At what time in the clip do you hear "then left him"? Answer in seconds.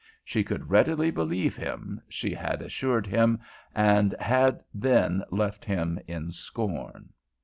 4.73-5.99